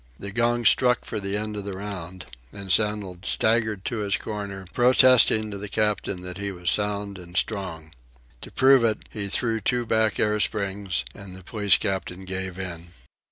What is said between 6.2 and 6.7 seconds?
that he